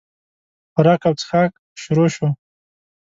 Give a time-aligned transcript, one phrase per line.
[0.71, 1.51] خوراک او چښاک
[1.81, 2.27] شروع شو.